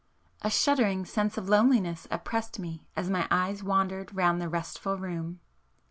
[0.41, 5.41] A shuddering sense of loneliness oppressed me as my eyes wandered round the restful room.